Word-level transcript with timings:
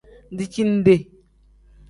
Dijinde. 0.37 0.95